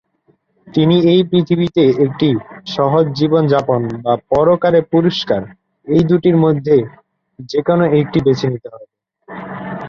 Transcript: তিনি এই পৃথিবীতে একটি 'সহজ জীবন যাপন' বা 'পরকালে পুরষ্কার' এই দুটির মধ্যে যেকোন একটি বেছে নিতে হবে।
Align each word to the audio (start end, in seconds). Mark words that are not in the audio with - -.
তিনি 0.67 0.95
এই 1.11 1.21
পৃথিবীতে 1.29 1.83
একটি 2.05 2.29
'সহজ 2.67 3.05
জীবন 3.19 3.43
যাপন' 3.47 3.85
বা 4.03 4.13
'পরকালে 4.21 4.79
পুরষ্কার' 4.91 5.45
এই 5.87 6.03
দুটির 6.09 6.37
মধ্যে 6.43 6.75
যেকোন 7.49 7.79
একটি 7.99 8.19
বেছে 8.25 8.45
নিতে 8.51 8.67
হবে। 8.73 8.87